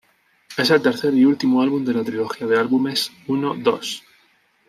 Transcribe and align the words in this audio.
Es 0.57 0.71
el 0.71 0.81
tercer 0.81 1.13
y 1.13 1.25
último 1.25 1.61
álbum 1.61 1.85
de 1.85 1.93
la 1.93 2.03
trilogía 2.03 2.47
de 2.47 2.57
álbumes 2.57 3.11
"¡Uno!, 3.27 3.53
¡Dos! 3.55 4.01